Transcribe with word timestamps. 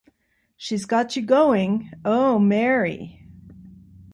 She's 0.57 0.85
got 0.85 1.15
you 1.15 1.21
going— 1.21 1.91
oh, 2.05 2.39
Mary! 2.39 3.23